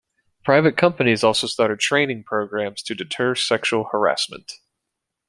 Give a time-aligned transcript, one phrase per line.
[0.43, 4.53] Private companies also started training programs to deter sexual harassment.